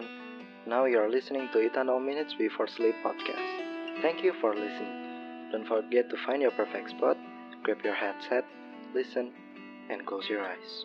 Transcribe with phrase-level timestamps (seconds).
[0.00, 0.66] everyone.
[0.66, 4.02] Now you're listening to Eternal Minutes Before Sleep podcast.
[4.02, 5.50] Thank you for listening.
[5.52, 7.16] Don't forget to find your perfect spot,
[7.62, 8.44] grab your headset,
[8.94, 9.32] listen,
[9.90, 10.84] and close your eyes.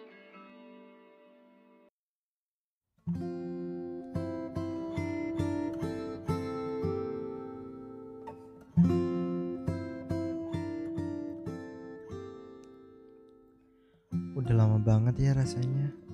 [14.35, 16.04] Udah lama banget ya rasanya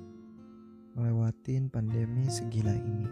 [1.74, 3.10] pandemi segila ini.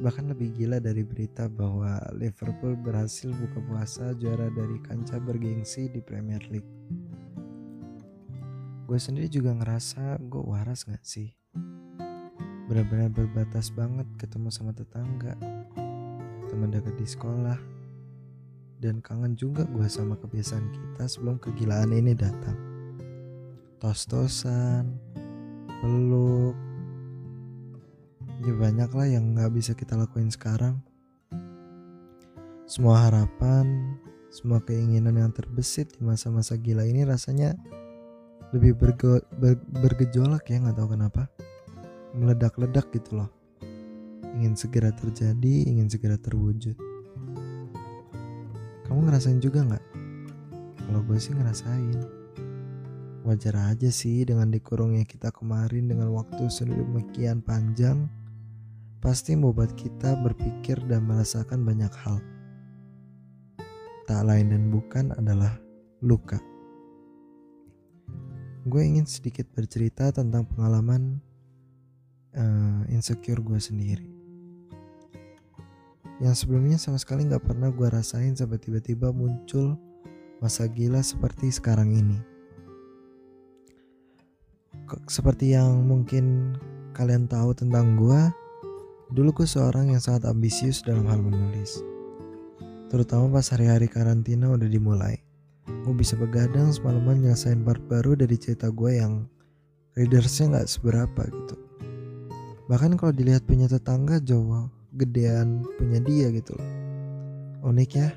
[0.00, 6.00] Bahkan lebih gila dari berita bahwa Liverpool berhasil buka puasa juara dari kancah bergengsi di
[6.00, 6.72] Premier League.
[8.88, 11.36] Gue sendiri juga ngerasa gue waras gak sih?
[12.66, 15.36] Benar-benar berbatas banget ketemu sama tetangga,
[16.48, 17.60] teman dekat di sekolah,
[18.80, 22.70] dan kangen juga gue sama kebiasaan kita sebelum kegilaan ini datang
[23.80, 24.92] tos-tosan,
[25.80, 26.52] peluk,
[28.40, 30.80] ya banyak lah yang nggak bisa kita lakuin sekarang.
[32.64, 33.98] Semua harapan,
[34.30, 37.58] semua keinginan yang terbesit di masa-masa gila ini rasanya
[38.54, 41.26] lebih berge, ber, bergejolak ya nggak tahu kenapa,
[42.16, 43.30] meledak-ledak gitu loh.
[44.38, 46.78] Ingin segera terjadi, ingin segera terwujud.
[48.86, 49.84] Kamu ngerasain juga nggak?
[50.86, 51.98] Kalau gue sih ngerasain.
[53.20, 58.08] Wajar aja sih dengan dikurungnya kita kemarin dengan waktu sedemikian panjang,
[59.00, 62.20] pasti membuat kita berpikir dan merasakan banyak hal.
[64.04, 65.56] Tak lain dan bukan adalah
[66.04, 66.40] luka.
[68.68, 71.18] Gue ingin sedikit bercerita tentang pengalaman
[72.36, 74.08] uh, insecure gue sendiri.
[76.20, 79.80] Yang sebelumnya sama sekali gak pernah gue rasain sampai tiba-tiba muncul
[80.44, 82.20] masa gila seperti sekarang ini
[85.06, 86.56] seperti yang mungkin
[86.96, 88.20] kalian tahu tentang gue,
[89.10, 91.82] dulu gue seorang yang sangat ambisius dalam hal menulis.
[92.90, 95.18] Terutama pas hari-hari karantina udah dimulai.
[95.86, 99.26] Gue bisa begadang semalaman nyelesain part baru dari cerita gue yang
[99.94, 101.56] readersnya gak seberapa gitu.
[102.70, 106.58] Bahkan kalau dilihat punya tetangga jauh gedean punya dia gitu
[107.60, 108.10] Unik ya,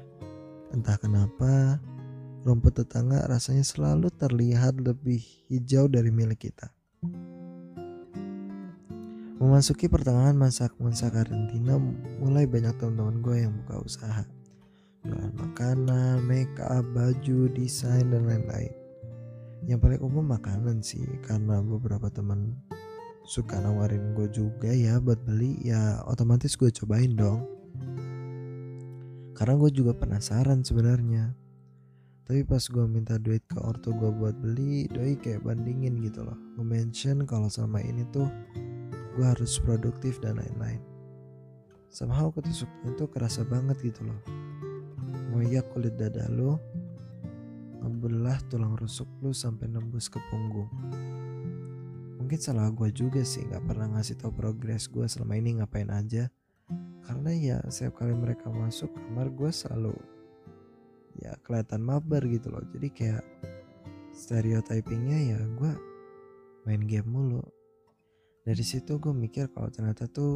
[0.71, 1.77] entah kenapa
[2.47, 5.19] rumput tetangga rasanya selalu terlihat lebih
[5.51, 6.71] hijau dari milik kita.
[9.43, 11.75] Memasuki pertengahan masa masa karantina,
[12.23, 14.23] mulai banyak teman-teman gue yang buka usaha.
[15.03, 18.71] Jualan makanan, make up, baju, desain, dan lain-lain.
[19.67, 22.55] Yang paling umum makanan sih, karena beberapa teman
[23.27, 27.43] suka nawarin gue juga ya buat beli, ya otomatis gue cobain dong.
[29.35, 31.35] Karena gue juga penasaran sebenarnya
[32.23, 36.39] tapi pas gue minta duit ke ortu gue buat beli doi kayak bandingin gitu loh
[36.55, 38.31] nge-mention kalau selama ini tuh
[39.13, 40.81] gue harus produktif dan lain-lain.
[41.93, 44.21] Somehow ketusuknya tuh kerasa banget gitu loh.
[45.33, 46.57] Ngoyak kulit dada lo
[47.83, 50.71] ngebelah tulang rusuk lu sampai nembus ke punggung.
[52.17, 56.31] Mungkin salah gue juga sih nggak pernah ngasih tau progres gue selama ini ngapain aja.
[57.03, 59.93] Karena ya setiap kali mereka masuk kamar gue selalu
[61.21, 62.63] ya kelihatan mabar gitu loh.
[62.73, 63.23] Jadi kayak
[64.15, 65.71] stereotypingnya ya gue
[66.65, 67.43] main game mulu
[68.43, 70.35] dari situ gue mikir kalau ternyata tuh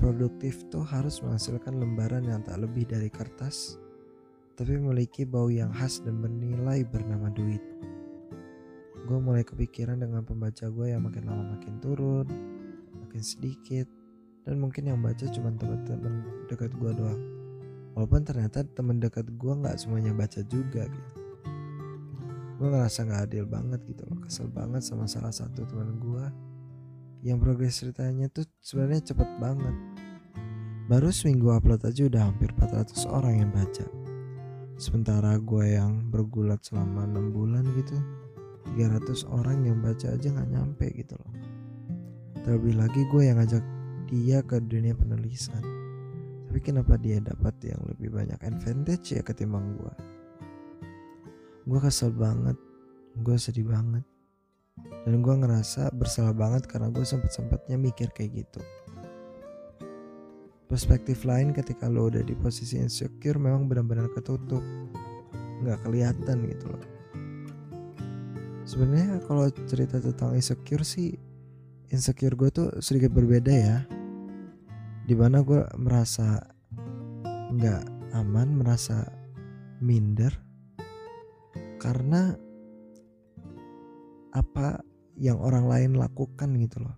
[0.00, 3.76] produktif tuh harus menghasilkan lembaran yang tak lebih dari kertas
[4.56, 7.60] tapi memiliki bau yang khas dan bernilai bernama duit.
[9.04, 12.26] Gue mulai kepikiran dengan pembaca gue yang makin lama makin turun
[12.96, 13.84] makin sedikit
[14.48, 17.20] dan mungkin yang baca cuma teman-teman dekat gue doang.
[17.92, 21.14] Walaupun ternyata temen dekat gue nggak semuanya baca juga gitu.
[22.56, 26.55] Gue ngerasa nggak adil banget gitu loh kesel banget sama salah satu teman gue
[27.20, 29.76] yang progres ceritanya tuh sebenarnya cepet banget.
[30.86, 33.86] Baru seminggu upload aja udah hampir 400 orang yang baca.
[34.76, 37.96] Sementara gue yang bergulat selama 6 bulan gitu
[38.76, 41.32] 300 orang yang baca aja nggak nyampe gitu loh.
[42.44, 43.64] Terlebih lagi gue yang ngajak
[44.06, 45.64] dia ke dunia penulisan.
[46.46, 50.16] Tapi kenapa dia dapat yang lebih banyak advantage ya ketimbang gue
[51.66, 52.54] gue kesel banget.
[53.18, 54.06] Gue sedih banget
[55.06, 58.60] dan gue ngerasa bersalah banget karena gue sempet-sempetnya mikir kayak gitu.
[60.66, 64.62] Perspektif lain ketika lo udah di posisi insecure memang benar-benar ketutup.
[65.62, 66.84] Nggak kelihatan gitu loh.
[68.66, 71.14] Sebenarnya kalau cerita tentang insecure sih
[71.94, 73.78] insecure gue tuh sedikit berbeda ya.
[75.06, 76.42] Di mana gue merasa
[77.54, 79.06] nggak aman merasa
[79.78, 80.34] minder.
[81.78, 82.34] Karena
[84.36, 84.84] apa
[85.16, 86.92] yang orang lain lakukan gitu loh.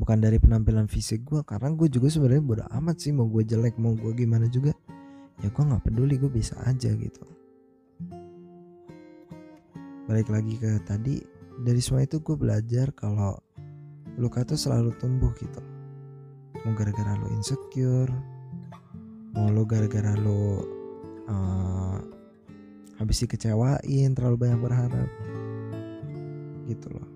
[0.00, 3.76] Bukan dari penampilan fisik gue karena gue juga sebenarnya bodo amat sih mau gue jelek
[3.76, 4.72] mau gue gimana juga
[5.44, 7.24] ya gue nggak peduli gue bisa aja gitu.
[10.08, 11.20] Balik lagi ke tadi
[11.60, 13.36] dari semua itu gue belajar kalau
[14.16, 15.60] luka tuh selalu tumbuh gitu.
[16.64, 18.40] Mau gara-gara lo insecure
[19.34, 20.66] mau lo gara-gara lo
[21.30, 21.98] uh,
[22.98, 25.08] habis dikecewain terlalu banyak berharap
[26.80, 27.08] gitu loh.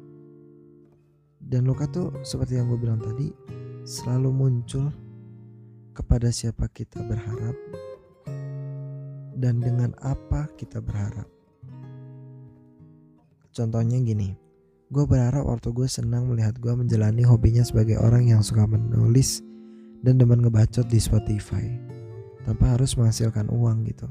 [1.40, 3.32] Dan luka tuh seperti yang gue bilang tadi
[3.88, 4.92] selalu muncul
[5.96, 7.56] kepada siapa kita berharap
[9.40, 11.24] dan dengan apa kita berharap.
[13.56, 14.36] Contohnya gini
[14.92, 19.40] gue berharap waktu gue senang melihat gue menjalani hobinya sebagai orang yang suka menulis
[20.04, 21.64] dan demen ngebacot di Spotify
[22.44, 24.06] tanpa harus menghasilkan uang gitu.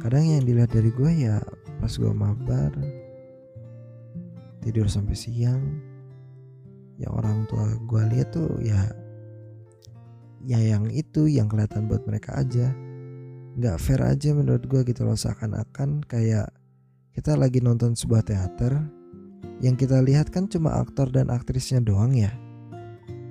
[0.00, 1.38] Kadang yang dilihat dari gue ya
[1.78, 2.72] pas gue mabar
[4.62, 5.62] tidur sampai siang.
[6.96, 8.86] Ya orang tua gue lihat tuh ya
[10.46, 12.70] ya yang itu yang kelihatan buat mereka aja.
[13.58, 16.48] Nggak fair aja menurut gue gitu loh seakan-akan kayak
[17.12, 18.72] kita lagi nonton sebuah teater
[19.60, 22.32] yang kita lihat kan cuma aktor dan aktrisnya doang ya.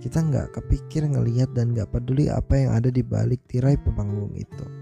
[0.04, 4.81] Kita nggak kepikir ngelihat dan nggak peduli apa yang ada di balik tirai pemanggung itu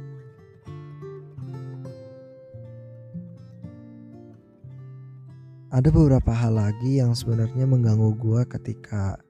[5.69, 9.21] ada beberapa hal lagi yang sebenarnya mengganggu gue ketika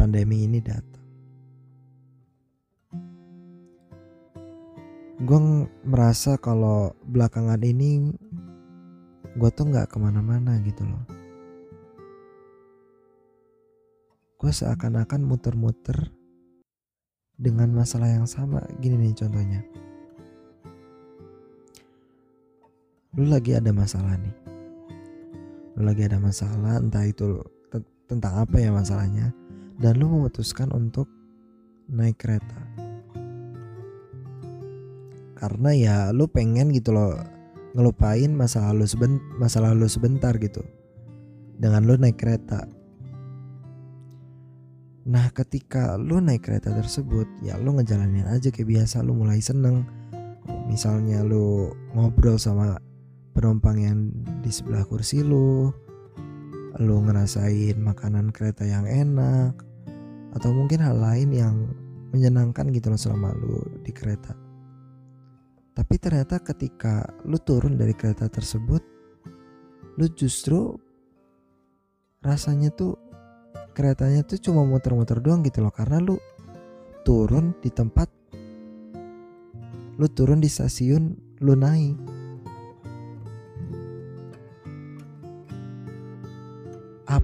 [0.00, 1.04] pandemi ini datang.
[5.22, 8.16] Gue merasa kalau belakangan ini
[9.36, 11.04] gue tuh nggak ke mana-mana gitu loh.
[14.40, 16.10] Gue seakan-akan muter-muter
[17.36, 18.64] dengan masalah yang sama.
[18.80, 19.60] Gini nih contohnya.
[23.20, 24.51] Lu lagi ada masalah nih
[25.76, 27.40] lu lagi ada masalah entah itu
[28.12, 29.32] tentang apa ya masalahnya
[29.80, 31.08] dan lu memutuskan untuk
[31.88, 32.60] naik kereta.
[35.32, 37.16] Karena ya lu pengen gitu loh
[37.72, 40.60] ngelupain masa lalu seben masa lalu sebentar gitu
[41.56, 42.68] dengan lu naik kereta.
[45.08, 49.88] Nah ketika lu naik kereta tersebut ya lu ngejalanin aja kayak biasa lu mulai seneng.
[50.68, 52.78] Misalnya lu ngobrol sama
[53.32, 53.98] penumpang yang
[54.44, 55.72] di sebelah kursi lu
[56.80, 59.52] lu ngerasain makanan kereta yang enak
[60.32, 61.56] atau mungkin hal lain yang
[62.12, 64.32] menyenangkan gitu loh selama lu di kereta.
[65.72, 68.84] Tapi ternyata ketika lu turun dari kereta tersebut
[70.00, 70.72] lu justru
[72.24, 72.96] rasanya tuh
[73.76, 75.72] keretanya tuh cuma muter-muter doang gitu loh.
[75.72, 76.16] Karena lu
[77.04, 78.08] turun di tempat
[80.00, 82.21] lu turun di stasiun lu naik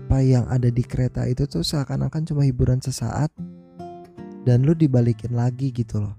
[0.09, 3.29] apa yang ada di kereta itu tuh seakan-akan cuma hiburan sesaat
[4.49, 6.17] dan lu dibalikin lagi gitu loh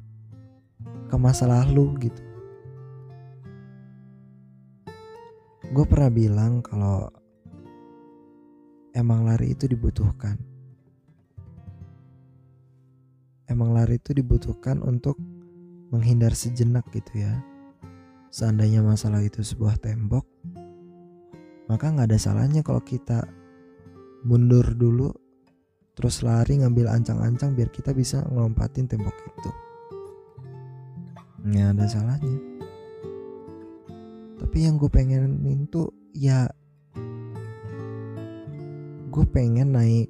[1.09, 2.21] ke masa lalu gitu.
[5.73, 7.09] Gue pernah bilang kalau
[8.93, 10.37] emang lari itu dibutuhkan.
[13.49, 15.17] Emang lari itu dibutuhkan untuk
[15.89, 17.41] menghindar sejenak gitu ya.
[18.29, 20.29] Seandainya masalah itu sebuah tembok
[21.69, 23.29] maka nggak ada salahnya kalau kita
[24.23, 25.11] mundur dulu
[25.95, 29.51] terus lari ngambil ancang-ancang biar kita bisa ngelompatin tembok itu.
[31.43, 32.39] Nggak ada salahnya.
[34.39, 36.47] Tapi yang gue pengenin tuh ya
[39.11, 40.07] gue pengen naik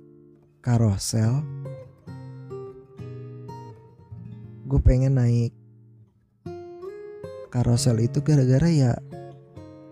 [0.62, 1.42] karosel.
[4.70, 5.54] Gue pengen naik
[7.50, 8.94] karosel itu gara-gara ya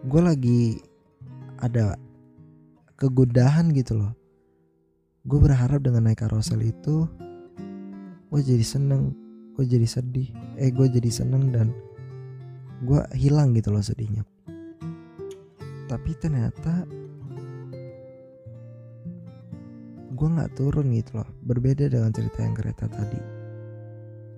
[0.05, 0.62] gue lagi
[1.57, 1.97] ada
[2.97, 4.11] kegudahan gitu loh.
[5.29, 7.05] Gue berharap dengan naik karosel itu
[8.27, 9.15] gue jadi seneng
[9.55, 10.27] gue jadi sedih
[10.59, 11.71] eh gue jadi seneng dan
[12.81, 14.25] gue hilang gitu loh sedihnya.
[15.87, 16.83] Tapi ternyata
[20.17, 21.29] gue nggak turun gitu loh.
[21.45, 23.21] Berbeda dengan cerita yang kereta tadi.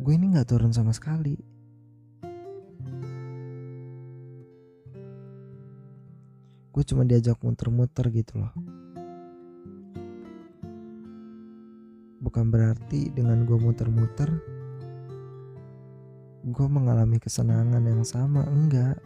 [0.04, 1.59] Gue ini nggak turun sama sekali
[6.90, 8.54] cuma diajak muter-muter gitu loh.
[12.26, 14.30] Bukan berarti dengan gue muter-muter
[16.50, 18.98] gue mengalami kesenangan yang sama enggak.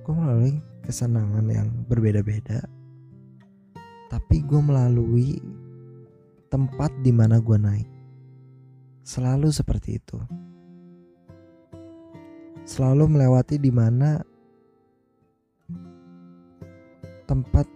[0.00, 2.64] Gue melalui kesenangan yang berbeda-beda
[4.14, 5.42] tapi gue melalui
[6.46, 7.90] tempat di mana gue naik.
[9.02, 10.22] Selalu seperti itu.
[12.62, 14.22] Selalu melewati di mana
[17.24, 17.66] tempat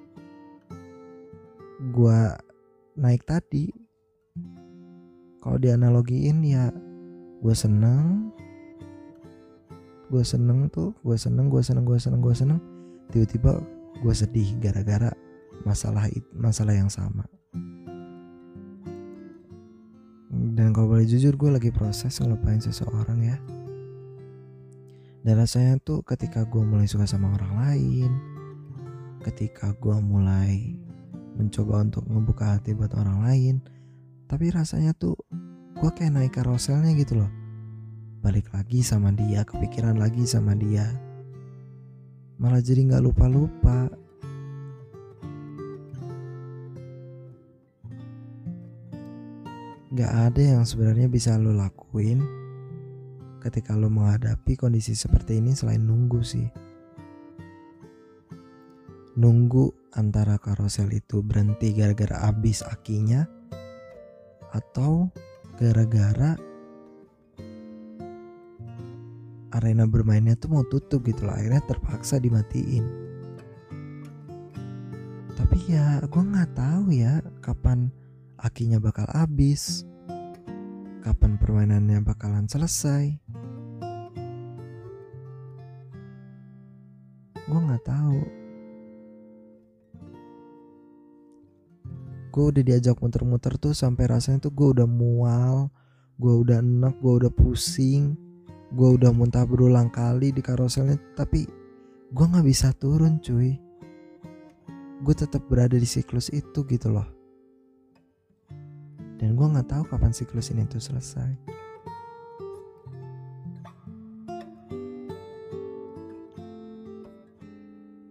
[1.79, 2.21] gue
[2.99, 3.71] naik tadi.
[5.39, 6.69] Kalau dianalogiin ya
[7.41, 8.35] gue seneng.
[10.09, 12.61] Gue seneng tuh gue seneng gue seneng gue seneng gue seneng.
[13.09, 13.61] Tiba-tiba
[14.05, 15.11] gue sedih gara-gara
[15.65, 17.25] masalah masalah yang sama.
[20.59, 23.39] Dan kalau boleh jujur gue lagi proses ngelupain seseorang ya.
[25.23, 28.11] Dan rasanya tuh ketika gue mulai suka sama orang lain
[29.29, 30.73] ketika gue mulai
[31.37, 33.57] mencoba untuk ngebuka hati buat orang lain
[34.29, 35.17] tapi rasanya tuh
[35.79, 37.31] gue kayak naik karoselnya gitu loh.
[38.21, 40.85] Balik lagi sama dia kepikiran lagi sama dia.
[42.37, 43.89] Malah jadi nggak lupa-lupa.
[49.97, 52.23] Gak ada yang sebenarnya bisa lo lakuin
[53.41, 56.68] ketika lo menghadapi kondisi seperti ini selain nunggu sih.
[59.19, 63.27] Nunggu antara karosel itu berhenti gara-gara habis akinya
[64.55, 65.11] atau
[65.59, 66.39] gara-gara
[69.59, 72.87] arena bermainnya tuh mau tutup gitu loh akhirnya terpaksa dimatiin.
[75.35, 77.91] Tapi ya gue nggak tahu ya kapan
[78.39, 79.83] akinya bakal habis
[81.03, 83.19] kapan permainannya bakalan selesai.
[87.51, 88.47] Gue nggak tahu
[92.39, 95.75] gue udah diajak muter-muter tuh sampai rasanya tuh gue udah mual
[96.23, 98.15] gue udah enak gue udah pusing
[98.69, 101.01] gue udah muntah berulang kali di karoselnya.
[101.17, 101.49] Tapi
[102.13, 103.57] gue nggak bisa turun cuy.
[105.01, 107.09] Gue tetap berada di siklus itu gitu loh.
[109.19, 111.57] Dan gue nggak tahu kapan siklus ini tuh selesai.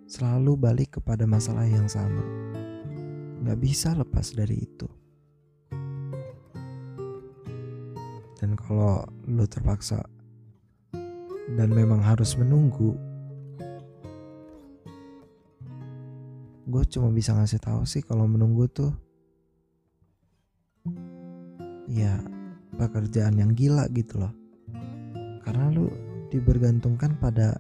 [0.07, 2.56] Selalu balik kepada masalah yang sama
[3.47, 4.83] nggak bisa lepas dari itu.
[8.35, 10.03] Dan kalau lo terpaksa
[11.55, 12.91] dan memang harus menunggu
[16.67, 18.91] gue cuma bisa ngasih tahu sih kalau menunggu tuh
[21.87, 22.19] ya
[22.75, 24.35] pekerjaan yang gila gitu loh.
[25.47, 25.87] Karena lu
[26.27, 27.55] dibergantungkan pada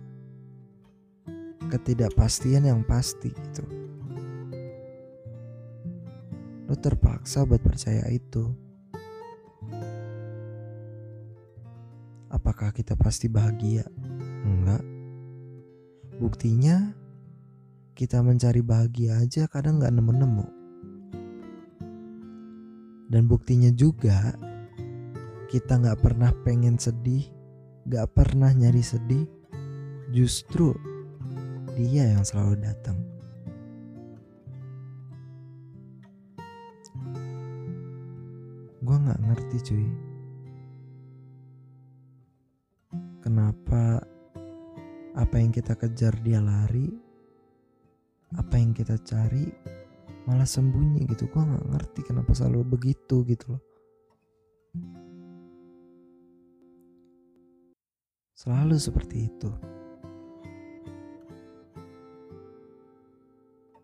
[1.71, 3.86] ketidakpastian yang pasti gitu
[6.67, 8.51] lu terpaksa buat percaya itu.
[12.27, 13.87] Apakah kita pasti bahagia?
[14.43, 14.83] Enggak.
[16.19, 16.91] Buktinya
[17.95, 20.47] kita mencari bahagia aja kadang nggak nemu-nemu.
[23.07, 24.35] Dan buktinya juga
[25.47, 27.23] kita nggak pernah pengen sedih,
[27.87, 29.23] nggak pernah nyari sedih,
[30.11, 30.75] justru
[31.79, 33.06] dia yang selalu datang.
[39.07, 39.87] Nggak ngerti cuy.
[43.23, 44.03] Kenapa
[45.15, 46.91] apa yang kita kejar dia lari,
[48.35, 49.47] apa yang kita cari
[50.27, 51.31] malah sembunyi gitu?
[51.31, 53.63] Gue nggak ngerti kenapa selalu begitu gitu loh.
[58.35, 59.51] Selalu seperti itu.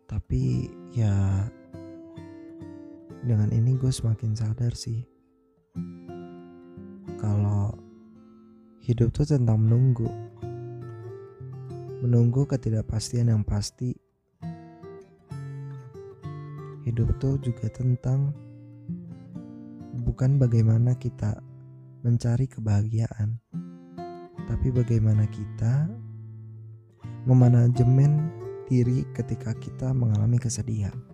[0.06, 1.48] Tapi ya
[3.24, 5.13] dengan ini gue semakin sadar sih
[7.20, 7.76] kalau
[8.84, 10.12] hidup tuh tentang menunggu
[12.04, 13.96] menunggu ketidakpastian yang pasti
[16.84, 18.36] hidup tuh juga tentang
[20.04, 21.40] bukan bagaimana kita
[22.04, 23.40] mencari kebahagiaan,
[24.52, 25.88] tapi bagaimana kita
[27.24, 28.28] memanajemen
[28.68, 31.13] diri ketika kita mengalami kesedihan.